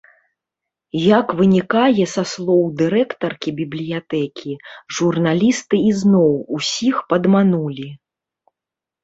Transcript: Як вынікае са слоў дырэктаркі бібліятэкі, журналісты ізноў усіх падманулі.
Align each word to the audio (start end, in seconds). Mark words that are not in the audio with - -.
Як 1.17 1.27
вынікае 1.41 2.03
са 2.13 2.23
слоў 2.31 2.63
дырэктаркі 2.79 3.49
бібліятэкі, 3.59 4.51
журналісты 5.01 5.83
ізноў 5.91 6.33
усіх 6.59 6.95
падманулі. 7.15 7.89